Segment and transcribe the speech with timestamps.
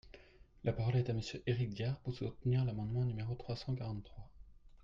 [0.63, 4.27] La parole est à Monsieur Éric Diard, pour soutenir l’amendement numéro trois cent quarante-trois.